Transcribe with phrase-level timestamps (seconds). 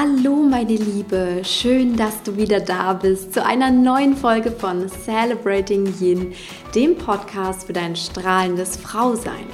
[0.00, 5.92] Hallo meine Liebe, schön, dass du wieder da bist zu einer neuen Folge von Celebrating
[5.98, 6.34] Yin,
[6.72, 9.46] dem Podcast für dein strahlendes Frausein.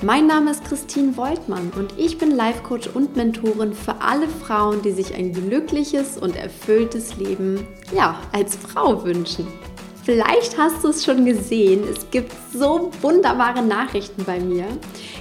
[0.00, 4.80] Mein Name ist Christine Woltmann und ich bin Life Coach und Mentorin für alle Frauen,
[4.80, 9.48] die sich ein glückliches und erfülltes Leben ja, als Frau wünschen.
[10.02, 14.66] Vielleicht hast du es schon gesehen, es gibt so wunderbare Nachrichten bei mir.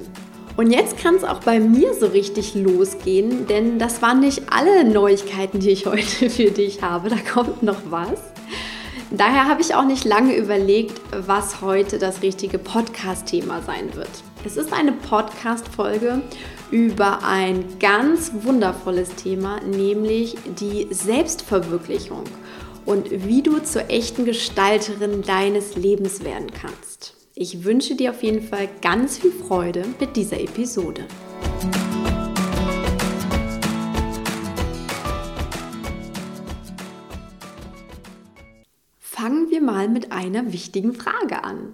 [0.57, 4.83] Und jetzt kann es auch bei mir so richtig losgehen, denn das waren nicht alle
[4.83, 7.09] Neuigkeiten, die ich heute für dich habe.
[7.09, 8.30] Da kommt noch was.
[9.13, 14.09] Daher habe ich auch nicht lange überlegt, was heute das richtige Podcast-Thema sein wird.
[14.45, 16.21] Es ist eine Podcast-Folge
[16.71, 22.23] über ein ganz wundervolles Thema, nämlich die Selbstverwirklichung
[22.85, 27.13] und wie du zur echten Gestalterin deines Lebens werden kannst.
[27.35, 31.05] Ich wünsche dir auf jeden Fall ganz viel Freude mit dieser Episode.
[39.81, 41.73] Mal mit einer wichtigen Frage an.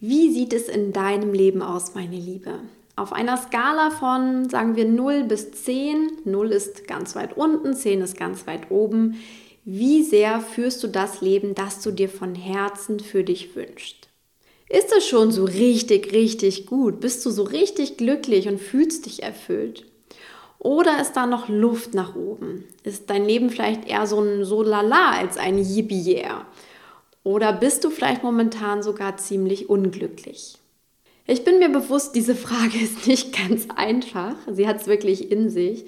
[0.00, 2.60] Wie sieht es in deinem Leben aus, meine Liebe?
[2.96, 8.00] Auf einer Skala von, sagen wir, 0 bis 10, 0 ist ganz weit unten, 10
[8.00, 9.16] ist ganz weit oben,
[9.64, 14.08] wie sehr führst du das Leben, das du dir von Herzen für dich wünschst?
[14.68, 17.00] Ist es schon so richtig, richtig gut?
[17.00, 19.84] Bist du so richtig glücklich und fühlst dich erfüllt?
[20.58, 22.64] Oder ist da noch Luft nach oben?
[22.84, 26.46] Ist dein Leben vielleicht eher so ein so lala als ein Yippie-Yeah?
[27.24, 30.58] Oder bist du vielleicht momentan sogar ziemlich unglücklich?
[31.26, 34.36] Ich bin mir bewusst, diese Frage ist nicht ganz einfach.
[34.52, 35.86] Sie hat es wirklich in sich.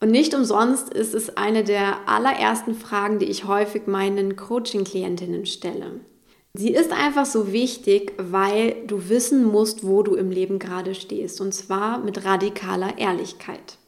[0.00, 6.00] Und nicht umsonst ist es eine der allerersten Fragen, die ich häufig meinen Coaching-Klientinnen stelle.
[6.54, 11.40] Sie ist einfach so wichtig, weil du wissen musst, wo du im Leben gerade stehst.
[11.40, 13.78] Und zwar mit radikaler Ehrlichkeit.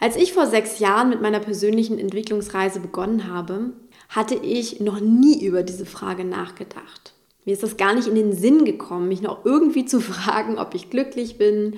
[0.00, 3.72] Als ich vor sechs Jahren mit meiner persönlichen Entwicklungsreise begonnen habe,
[4.08, 7.14] hatte ich noch nie über diese Frage nachgedacht.
[7.44, 10.74] Mir ist das gar nicht in den Sinn gekommen, mich noch irgendwie zu fragen, ob
[10.74, 11.74] ich glücklich bin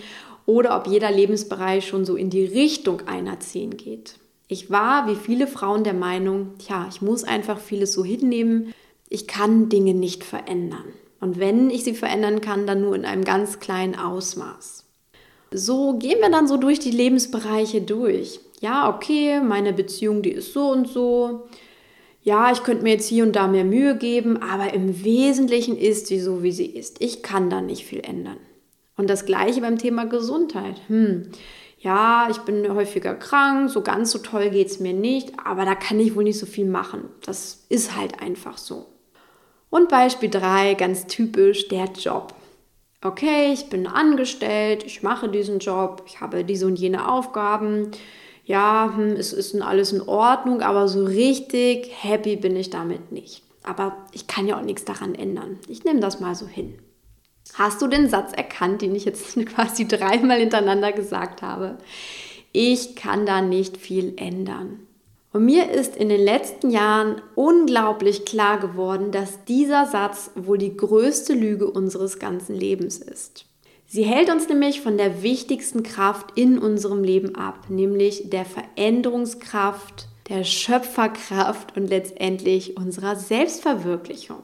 [0.47, 4.15] oder ob jeder Lebensbereich schon so in die Richtung einer 10 geht.
[4.49, 8.73] Ich war, wie viele Frauen, der Meinung, tja, ich muss einfach vieles so hinnehmen,
[9.11, 10.85] ich kann Dinge nicht verändern.
[11.21, 14.85] Und wenn ich sie verändern kann, dann nur in einem ganz kleinen Ausmaß.
[15.51, 18.41] So gehen wir dann so durch die Lebensbereiche durch.
[18.61, 21.47] Ja, okay, meine Beziehung, die ist so und so
[22.29, 26.09] ja, ich könnte mir jetzt hier und da mehr Mühe geben, aber im Wesentlichen ist
[26.09, 27.01] sie so, wie sie ist.
[27.01, 28.37] Ich kann da nicht viel ändern.
[28.99, 30.79] Und das gleiche beim Thema Gesundheit.
[30.89, 31.31] Hm,
[31.79, 35.75] ja, ich bin häufiger krank, so ganz so toll geht es mir nicht, aber da
[35.75, 37.09] kann ich wohl nicht so viel machen.
[37.25, 38.89] Das ist halt einfach so.
[39.71, 42.35] Und Beispiel 3, ganz typisch, der Job.
[43.03, 47.93] Okay, ich bin angestellt, ich mache diesen Job, ich habe diese und jene Aufgaben
[48.49, 53.43] ja, hm, es ist alles in Ordnung, aber so richtig happy bin ich damit nicht.
[53.63, 55.59] Aber ich kann ja auch nichts daran ändern.
[55.69, 56.79] Ich nehme das mal so hin.
[57.55, 61.77] Hast du den Satz erkannt, den ich jetzt quasi dreimal hintereinander gesagt habe?
[62.53, 64.81] Ich kann da nicht viel ändern.
[65.35, 70.75] Und mir ist in den letzten Jahren unglaublich klar geworden, dass dieser Satz wohl die
[70.75, 73.45] größte Lüge unseres ganzen Lebens ist.
[73.91, 80.09] Sie hält uns nämlich von der wichtigsten Kraft in unserem Leben ab, nämlich der Veränderungskraft,
[80.29, 84.43] der Schöpferkraft und letztendlich unserer Selbstverwirklichung.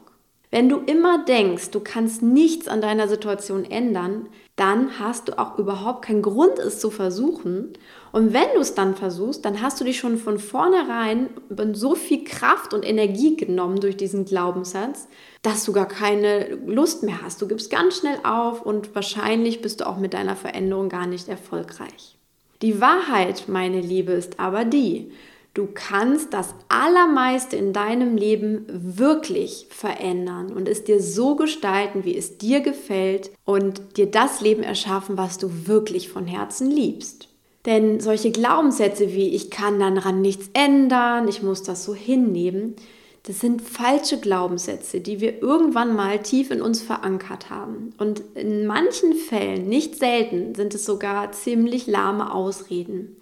[0.55, 5.59] Wenn du immer denkst, du kannst nichts an deiner Situation ändern, dann hast du auch
[5.59, 7.73] überhaupt keinen Grund, es zu versuchen.
[8.13, 11.31] Und wenn du es dann versuchst, dann hast du dich schon von vornherein
[11.73, 15.09] so viel Kraft und Energie genommen durch diesen Glaubenssatz,
[15.43, 17.43] dass du gar keine Lust mehr hast.
[17.43, 21.29] Du gibst ganz schnell auf und wahrscheinlich bist du auch mit deiner Veränderung gar nicht
[21.29, 22.17] erfolgreich.
[22.63, 25.11] Die Wahrheit, meine Liebe, ist aber die,
[25.55, 32.17] Du kannst das Allermeiste in deinem Leben wirklich verändern und es dir so gestalten, wie
[32.17, 37.29] es dir gefällt und dir das Leben erschaffen, was du wirklich von Herzen liebst.
[37.67, 42.75] Denn solche Glaubenssätze wie ich kann daran nichts ändern, ich muss das so hinnehmen,
[43.23, 47.95] das sind falsche Glaubenssätze, die wir irgendwann mal tief in uns verankert haben.
[47.97, 53.17] Und in manchen Fällen, nicht selten, sind es sogar ziemlich lahme Ausreden.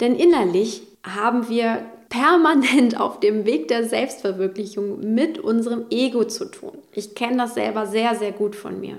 [0.00, 6.78] Denn innerlich haben wir permanent auf dem Weg der Selbstverwirklichung mit unserem Ego zu tun.
[6.92, 8.96] Ich kenne das selber sehr, sehr gut von mir.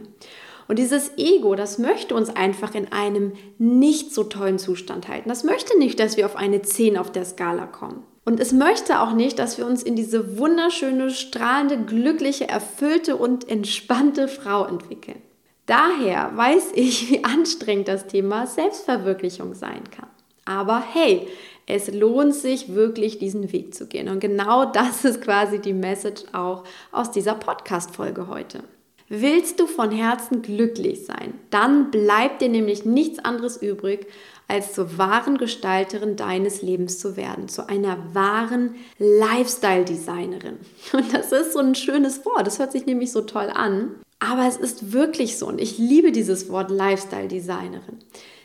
[0.67, 5.29] Und dieses Ego, das möchte uns einfach in einem nicht so tollen Zustand halten.
[5.29, 8.03] Das möchte nicht, dass wir auf eine 10 auf der Skala kommen.
[8.25, 13.47] Und es möchte auch nicht, dass wir uns in diese wunderschöne, strahlende, glückliche, erfüllte und
[13.49, 15.21] entspannte Frau entwickeln.
[15.65, 20.09] Daher weiß ich, wie anstrengend das Thema Selbstverwirklichung sein kann.
[20.43, 21.27] Aber hey,
[21.67, 24.07] es lohnt sich wirklich, diesen Weg zu gehen.
[24.07, 28.63] Und genau das ist quasi die Message auch aus dieser Podcast-Folge heute.
[29.09, 34.07] Willst du von Herzen glücklich sein, dann bleibt dir nämlich nichts anderes übrig,
[34.49, 40.57] als zur wahren Gestalterin deines Lebens zu werden, zu einer wahren Lifestyle-Designerin.
[40.93, 44.47] Und das ist so ein schönes Wort, das hört sich nämlich so toll an, aber
[44.47, 47.99] es ist wirklich so und ich liebe dieses Wort Lifestyle-Designerin.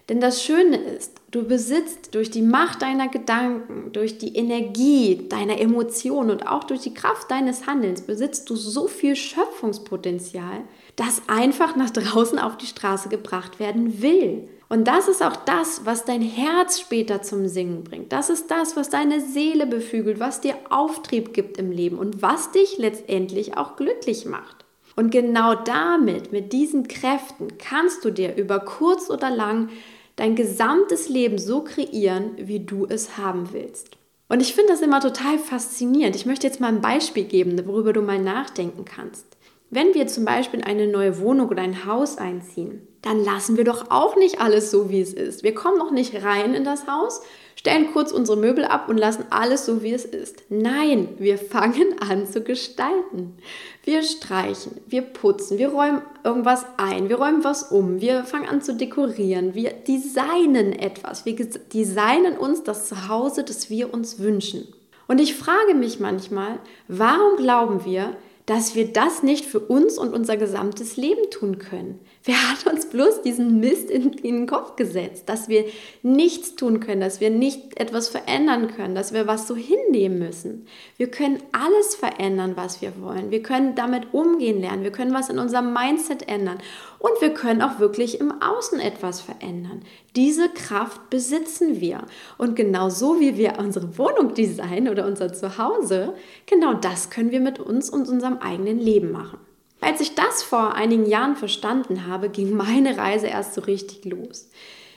[0.08, 5.60] Denn das Schöne ist, du besitzt durch die Macht deiner Gedanken, durch die Energie deiner
[5.60, 10.62] Emotionen und auch durch die Kraft deines Handelns, besitzt du so viel Schöpfungspotenzial,
[10.96, 14.48] das einfach nach draußen auf die Straße gebracht werden will.
[14.68, 18.10] Und das ist auch das, was dein Herz später zum Singen bringt.
[18.10, 22.52] Das ist das, was deine Seele beflügelt, was dir Auftrieb gibt im Leben und was
[22.52, 24.61] dich letztendlich auch glücklich macht.
[24.96, 29.70] Und genau damit, mit diesen Kräften, kannst du dir über kurz oder lang
[30.16, 33.96] dein gesamtes Leben so kreieren, wie du es haben willst.
[34.28, 36.16] Und ich finde das immer total faszinierend.
[36.16, 39.26] Ich möchte jetzt mal ein Beispiel geben, worüber du mal nachdenken kannst.
[39.70, 43.64] Wenn wir zum Beispiel in eine neue Wohnung oder ein Haus einziehen, dann lassen wir
[43.64, 45.42] doch auch nicht alles so, wie es ist.
[45.42, 47.22] Wir kommen noch nicht rein in das Haus,
[47.56, 50.44] stellen kurz unsere Möbel ab und lassen alles so, wie es ist.
[50.48, 53.36] Nein, wir fangen an zu gestalten.
[53.84, 58.62] Wir streichen, wir putzen, wir räumen irgendwas ein, wir räumen was um, wir fangen an
[58.62, 64.68] zu dekorieren, wir designen etwas, wir designen uns das Zuhause, das wir uns wünschen.
[65.08, 68.16] Und ich frage mich manchmal, warum glauben wir,
[68.46, 72.00] dass wir das nicht für uns und unser gesamtes Leben tun können.
[72.24, 75.64] Wer hat uns bloß diesen Mist in, in, den Kopf gesetzt, dass wir
[76.02, 80.66] nichts tun können, dass wir nicht etwas verändern können, dass wir was so hinnehmen müssen?
[80.96, 83.32] Wir können alles verändern, was wir wollen.
[83.32, 84.84] Wir können damit umgehen lernen.
[84.84, 86.58] Wir können was in unserem Mindset ändern.
[87.00, 89.82] Und wir können auch wirklich im Außen etwas verändern.
[90.14, 92.04] Diese Kraft besitzen wir.
[92.38, 96.14] Und genau so wie wir unsere Wohnung designen oder unser Zuhause,
[96.46, 99.40] genau das können wir mit uns und unserem eigenen Leben machen.
[99.82, 104.48] Als ich das vor einigen Jahren verstanden habe, ging meine Reise erst so richtig los.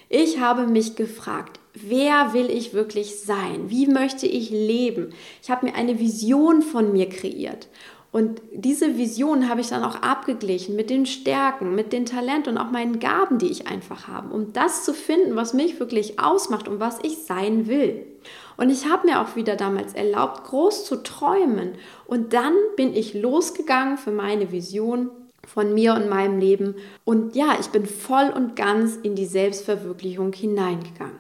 [0.10, 3.72] Ich habe mich gefragt, wer will ich wirklich sein?
[3.72, 5.12] Wie möchte ich leben?
[5.42, 7.68] Ich habe mir eine Vision von mir kreiert.
[8.16, 12.58] Und diese Vision habe ich dann auch abgeglichen mit den Stärken, mit den Talenten und
[12.58, 16.70] auch meinen Gaben, die ich einfach habe, um das zu finden, was mich wirklich ausmacht
[16.70, 18.06] und was ich sein will.
[18.56, 21.74] Und ich habe mir auch wieder damals erlaubt, groß zu träumen.
[22.08, 25.10] Und dann bin ich losgegangen für meine Vision
[25.46, 26.76] von mir und meinem Leben.
[27.04, 31.20] Und ja, ich bin voll und ganz in die Selbstverwirklichung hineingegangen.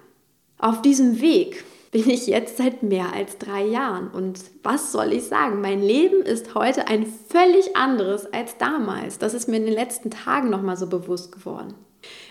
[0.59, 4.09] Auf diesem Weg bin ich jetzt seit mehr als drei Jahren.
[4.09, 5.61] Und was soll ich sagen?
[5.61, 9.17] Mein Leben ist heute ein völlig anderes als damals.
[9.17, 11.73] Das ist mir in den letzten Tagen nochmal so bewusst geworden.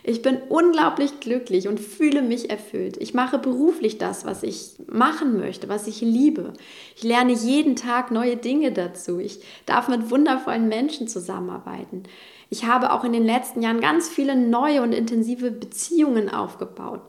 [0.03, 2.99] Ich bin unglaublich glücklich und fühle mich erfüllt.
[2.99, 6.53] Ich mache beruflich das, was ich machen möchte, was ich liebe.
[6.95, 9.19] Ich lerne jeden Tag neue Dinge dazu.
[9.19, 12.03] Ich darf mit wundervollen Menschen zusammenarbeiten.
[12.51, 17.01] Ich habe auch in den letzten Jahren ganz viele neue und intensive Beziehungen aufgebaut.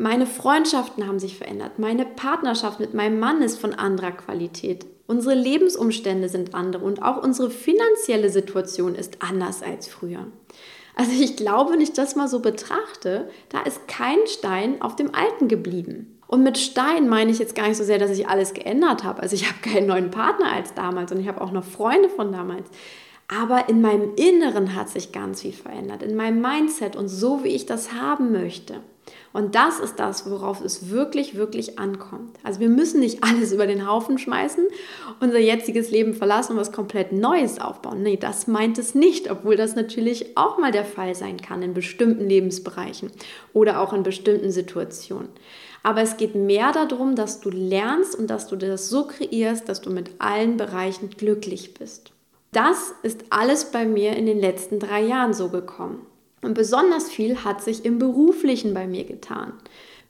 [0.00, 1.78] Meine Freundschaften haben sich verändert.
[1.78, 4.86] Meine Partnerschaft mit meinem Mann ist von anderer Qualität.
[5.06, 10.26] Unsere Lebensumstände sind andere und auch unsere finanzielle Situation ist anders als früher.
[10.96, 15.14] Also ich glaube, wenn ich das mal so betrachte, da ist kein Stein auf dem
[15.14, 16.18] Alten geblieben.
[16.26, 19.20] Und mit Stein meine ich jetzt gar nicht so sehr, dass ich alles geändert habe.
[19.20, 22.32] Also ich habe keinen neuen Partner als damals und ich habe auch noch Freunde von
[22.32, 22.70] damals.
[23.28, 27.48] Aber in meinem Inneren hat sich ganz viel verändert, in meinem Mindset und so, wie
[27.48, 28.80] ich das haben möchte.
[29.32, 32.36] Und das ist das, worauf es wirklich, wirklich ankommt.
[32.42, 34.64] Also wir müssen nicht alles über den Haufen schmeißen,
[35.20, 38.02] unser jetziges Leben verlassen und was komplett Neues aufbauen.
[38.02, 41.74] Nee, das meint es nicht, obwohl das natürlich auch mal der Fall sein kann in
[41.74, 43.10] bestimmten Lebensbereichen
[43.52, 45.28] oder auch in bestimmten Situationen.
[45.82, 49.80] Aber es geht mehr darum, dass du lernst und dass du das so kreierst, dass
[49.80, 52.12] du mit allen Bereichen glücklich bist.
[52.52, 56.04] Das ist alles bei mir in den letzten drei Jahren so gekommen.
[56.42, 59.52] Und besonders viel hat sich im beruflichen bei mir getan.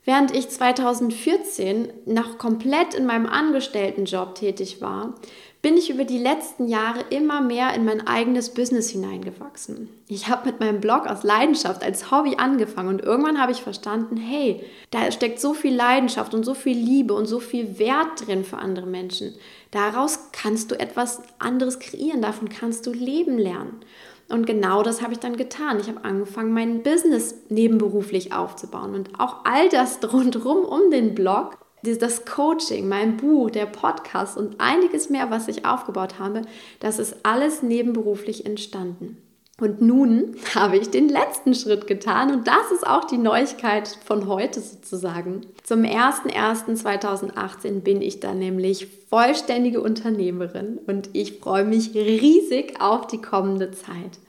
[0.03, 5.13] Während ich 2014 noch komplett in meinem Angestelltenjob tätig war,
[5.61, 9.89] bin ich über die letzten Jahre immer mehr in mein eigenes Business hineingewachsen.
[10.07, 14.17] Ich habe mit meinem Blog aus Leidenschaft als Hobby angefangen und irgendwann habe ich verstanden,
[14.17, 18.43] hey, da steckt so viel Leidenschaft und so viel Liebe und so viel Wert drin
[18.43, 19.35] für andere Menschen.
[19.69, 23.81] Daraus kannst du etwas anderes kreieren, davon kannst du leben lernen.
[24.31, 25.79] Und genau das habe ich dann getan.
[25.79, 31.57] Ich habe angefangen, mein Business nebenberuflich aufzubauen und auch all das rundherum um den Blog
[31.83, 36.43] das Coaching, mein Buch, der Podcast und einiges mehr, was ich aufgebaut habe,
[36.79, 39.17] das ist alles nebenberuflich entstanden.
[39.61, 44.27] Und nun habe ich den letzten Schritt getan und das ist auch die Neuigkeit von
[44.27, 45.45] heute sozusagen.
[45.63, 53.21] Zum 01.01.2018 bin ich dann nämlich vollständige Unternehmerin und ich freue mich riesig auf die
[53.21, 54.19] kommende Zeit.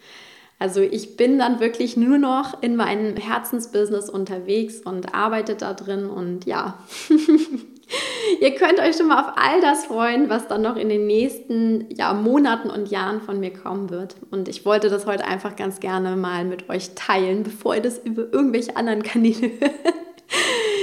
[0.58, 6.06] Also ich bin dann wirklich nur noch in meinem Herzensbusiness unterwegs und arbeite da drin
[6.06, 6.78] und ja,
[8.42, 11.86] ihr könnt euch schon mal auf all das freuen, was dann noch in den nächsten
[11.94, 14.16] ja, Monaten und Jahren von mir kommen wird.
[14.32, 17.98] Und ich wollte das heute einfach ganz gerne mal mit euch teilen, bevor ihr das
[17.98, 19.94] über irgendwelche anderen Kanäle hört.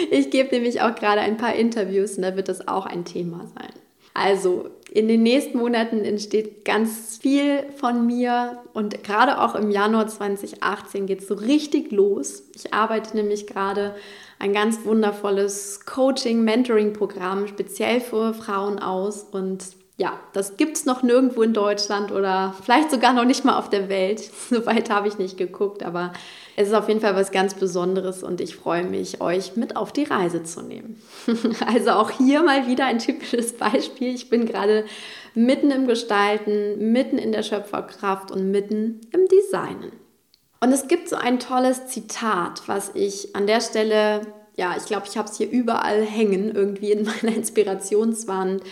[0.09, 3.45] Ich gebe nämlich auch gerade ein paar Interviews und da wird das auch ein Thema
[3.53, 3.73] sein.
[4.13, 10.07] Also in den nächsten Monaten entsteht ganz viel von mir und gerade auch im Januar
[10.07, 12.43] 2018 geht es so richtig los.
[12.55, 13.95] Ich arbeite nämlich gerade
[14.39, 19.63] ein ganz wundervolles Coaching-Mentoring-Programm speziell für Frauen aus und
[19.99, 23.69] ja, das gibt es noch nirgendwo in Deutschland oder vielleicht sogar noch nicht mal auf
[23.69, 24.21] der Welt.
[24.49, 26.13] Soweit habe ich nicht geguckt, aber
[26.55, 29.91] es ist auf jeden Fall was ganz Besonderes und ich freue mich, euch mit auf
[29.91, 31.01] die Reise zu nehmen.
[31.67, 34.15] also auch hier mal wieder ein typisches Beispiel.
[34.15, 34.85] Ich bin gerade
[35.35, 39.91] mitten im Gestalten, mitten in der Schöpferkraft und mitten im Designen.
[40.61, 44.21] Und es gibt so ein tolles Zitat, was ich an der Stelle,
[44.57, 48.63] ja, ich glaube, ich habe es hier überall hängen, irgendwie in meiner Inspirationswand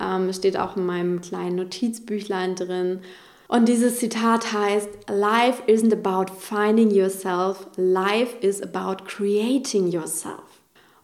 [0.00, 3.00] ähm, steht auch in meinem kleinen Notizbüchlein drin.
[3.48, 10.51] Und dieses Zitat heißt, Life isn't about finding yourself, life is about creating yourself.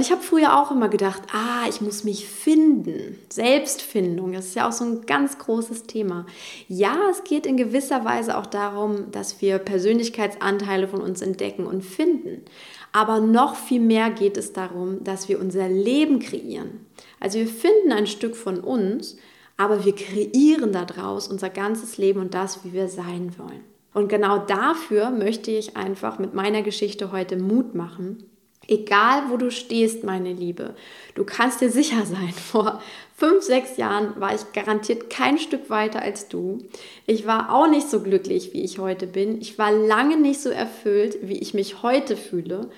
[0.01, 3.19] Ich habe früher auch immer gedacht, ah, ich muss mich finden.
[3.31, 6.25] Selbstfindung, das ist ja auch so ein ganz großes Thema.
[6.69, 11.85] Ja, es geht in gewisser Weise auch darum, dass wir Persönlichkeitsanteile von uns entdecken und
[11.85, 12.45] finden.
[12.93, 16.87] Aber noch viel mehr geht es darum, dass wir unser Leben kreieren.
[17.19, 19.17] Also wir finden ein Stück von uns,
[19.57, 23.65] aber wir kreieren daraus unser ganzes Leben und das, wie wir sein wollen.
[23.95, 28.23] Und genau dafür möchte ich einfach mit meiner Geschichte heute Mut machen.
[28.67, 30.75] Egal, wo du stehst, meine Liebe,
[31.15, 32.83] du kannst dir sicher sein, vor
[33.17, 36.59] fünf, sechs Jahren war ich garantiert kein Stück weiter als du.
[37.07, 39.41] Ich war auch nicht so glücklich, wie ich heute bin.
[39.41, 42.69] Ich war lange nicht so erfüllt, wie ich mich heute fühle.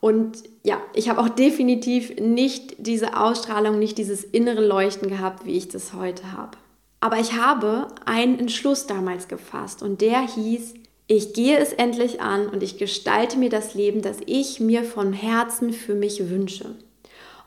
[0.00, 5.56] Und ja, ich habe auch definitiv nicht diese Ausstrahlung, nicht dieses innere Leuchten gehabt, wie
[5.56, 6.56] ich das heute habe.
[7.00, 10.74] Aber ich habe einen Entschluss damals gefasst und der hieß,
[11.10, 15.12] ich gehe es endlich an und ich gestalte mir das Leben, das ich mir von
[15.12, 16.76] Herzen für mich wünsche.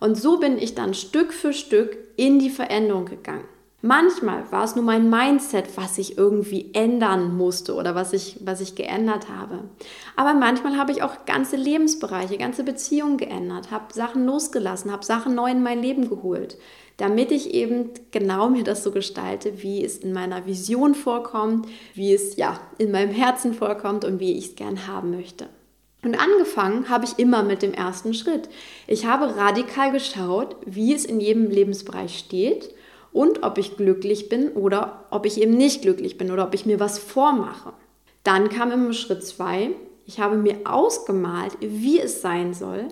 [0.01, 3.45] Und so bin ich dann Stück für Stück in die Veränderung gegangen.
[3.85, 8.61] Manchmal war es nur mein Mindset, was ich irgendwie ändern musste oder was ich, was
[8.61, 9.59] ich geändert habe.
[10.15, 15.35] Aber manchmal habe ich auch ganze Lebensbereiche, ganze Beziehungen geändert, habe Sachen losgelassen, habe Sachen
[15.35, 16.57] neu in mein Leben geholt,
[16.95, 22.13] damit ich eben genau mir das so gestalte, wie es in meiner Vision vorkommt, wie
[22.13, 25.49] es ja in meinem Herzen vorkommt und wie ich es gern haben möchte.
[26.05, 28.47] Und angefangen habe ich immer mit dem ersten Schritt.
[28.87, 32.73] Ich habe radikal geschaut, wie es in jedem Lebensbereich steht
[33.13, 36.65] und ob ich glücklich bin oder ob ich eben nicht glücklich bin oder ob ich
[36.65, 37.73] mir was vormache.
[38.23, 39.69] Dann kam immer Schritt zwei.
[40.05, 42.87] Ich habe mir ausgemalt, wie es sein soll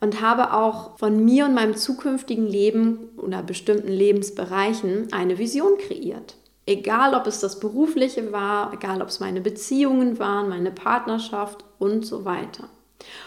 [0.00, 6.36] und habe auch von mir und meinem zukünftigen Leben oder bestimmten Lebensbereichen eine Vision kreiert.
[6.66, 12.04] Egal, ob es das berufliche war, egal, ob es meine Beziehungen waren, meine Partnerschaft und
[12.04, 12.68] so weiter.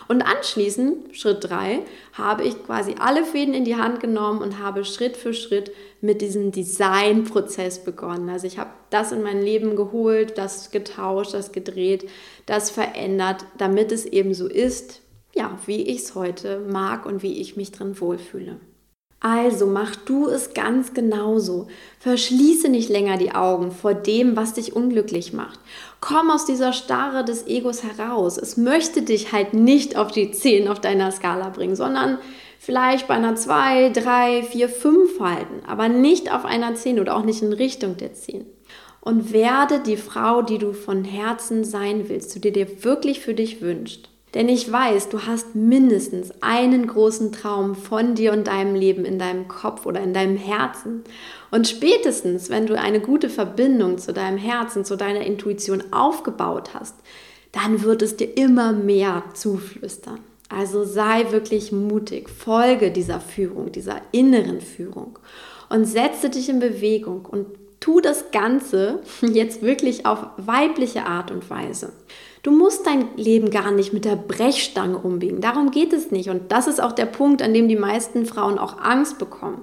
[0.08, 1.80] Und anschließend, Schritt 3,
[2.14, 6.22] habe ich quasi alle Fäden in die Hand genommen und habe Schritt für Schritt mit
[6.22, 8.30] diesem Designprozess begonnen.
[8.30, 12.10] Also ich habe das in mein Leben geholt, das getauscht, das gedreht,
[12.46, 15.02] das verändert, damit es eben so ist,
[15.34, 18.60] ja, wie ich es heute mag und wie ich mich drin wohlfühle.
[19.24, 21.68] Also mach du es ganz genauso.
[22.00, 25.60] Verschließe nicht länger die Augen vor dem, was dich unglücklich macht.
[26.00, 28.40] Komm aus dieser Starre des Egos heraus.
[28.40, 32.18] Es möchte dich halt nicht auf die 10 auf deiner Skala bringen, sondern
[32.58, 37.24] vielleicht bei einer 2, 3, 4, 5 halten, aber nicht auf einer 10 oder auch
[37.24, 38.48] nicht in Richtung der 10.
[39.02, 43.62] Und werde die Frau, die du von Herzen sein willst, die dir wirklich für dich
[43.62, 44.11] wünscht.
[44.34, 49.20] Denn ich weiß, du hast mindestens einen großen Traum von dir und deinem Leben in
[49.20, 51.04] deinem Kopf oder in deinem Herzen.
[51.52, 56.96] Und spätestens, wenn du eine gute Verbindung zu deinem Herzen, zu deiner Intuition aufgebaut hast,
[57.52, 60.20] dann wird es dir immer mehr zuflüstern.
[60.48, 65.20] Also sei wirklich mutig, folge dieser Führung, dieser inneren Führung
[65.70, 67.48] und setze dich in Bewegung und
[67.80, 71.92] tu das Ganze jetzt wirklich auf weibliche Art und Weise.
[72.44, 75.42] Du musst dein Leben gar nicht mit der Brechstange umbiegen.
[75.42, 76.30] Darum geht es nicht.
[76.30, 79.62] Und das ist auch der Punkt, an dem die meisten Frauen auch Angst bekommen.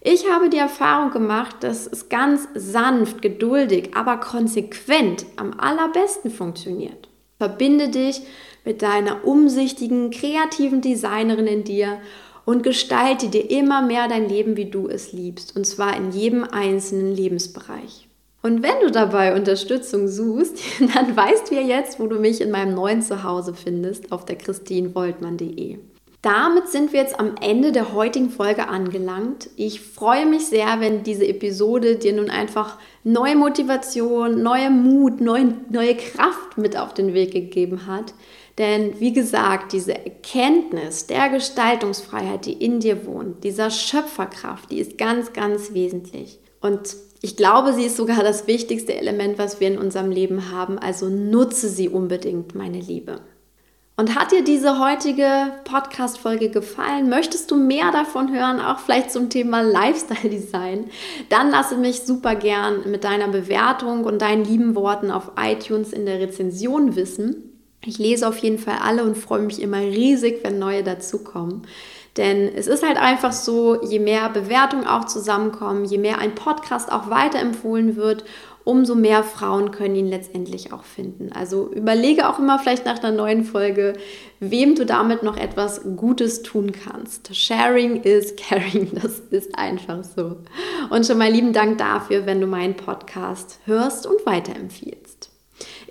[0.00, 7.08] Ich habe die Erfahrung gemacht, dass es ganz sanft, geduldig, aber konsequent am allerbesten funktioniert.
[7.38, 8.22] Verbinde dich
[8.64, 11.98] mit deiner umsichtigen, kreativen Designerin in dir
[12.44, 16.44] und gestalte dir immer mehr dein Leben, wie du es liebst, und zwar in jedem
[16.44, 18.09] einzelnen Lebensbereich.
[18.42, 20.58] Und wenn du dabei Unterstützung suchst,
[20.94, 24.36] dann weißt du ja jetzt, wo du mich in meinem neuen Zuhause findest, auf der
[24.36, 25.78] christinvoltmann.de.
[26.22, 29.48] Damit sind wir jetzt am Ende der heutigen Folge angelangt.
[29.56, 35.54] Ich freue mich sehr, wenn diese Episode dir nun einfach neue Motivation, neue Mut, neue,
[35.70, 38.12] neue Kraft mit auf den Weg gegeben hat.
[38.58, 44.98] Denn wie gesagt, diese Erkenntnis der Gestaltungsfreiheit, die in dir wohnt, dieser Schöpferkraft, die ist
[44.98, 46.38] ganz, ganz wesentlich.
[46.60, 50.78] Und ich glaube, sie ist sogar das wichtigste Element, was wir in unserem Leben haben.
[50.78, 53.20] Also nutze sie unbedingt, meine Liebe.
[54.00, 57.10] Und hat dir diese heutige Podcast-Folge gefallen?
[57.10, 60.86] Möchtest du mehr davon hören, auch vielleicht zum Thema Lifestyle Design?
[61.28, 66.06] Dann lasse mich super gern mit deiner Bewertung und deinen lieben Worten auf iTunes in
[66.06, 67.50] der Rezension wissen.
[67.84, 71.66] Ich lese auf jeden Fall alle und freue mich immer riesig, wenn neue dazukommen.
[72.16, 76.90] Denn es ist halt einfach so, je mehr Bewertungen auch zusammenkommen, je mehr ein Podcast
[76.90, 78.24] auch weiterempfohlen wird,
[78.64, 81.32] umso mehr Frauen können ihn letztendlich auch finden.
[81.32, 83.94] Also überlege auch immer vielleicht nach einer neuen Folge,
[84.38, 87.34] wem du damit noch etwas Gutes tun kannst.
[87.34, 90.36] Sharing is caring, das ist einfach so.
[90.90, 94.99] Und schon mal lieben Dank dafür, wenn du meinen Podcast hörst und weiterempfiehlst.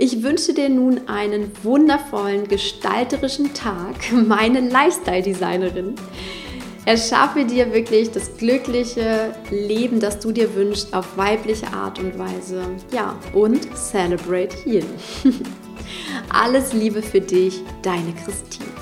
[0.01, 3.95] Ich wünsche dir nun einen wundervollen gestalterischen Tag,
[4.27, 5.95] meine Lifestyle-Designerin.
[6.85, 12.61] Erschaffe dir wirklich das glückliche Leben, das du dir wünschst, auf weibliche Art und Weise.
[12.93, 14.87] Ja, und celebrate healing.
[16.29, 18.78] Alles Liebe für dich, deine Christine.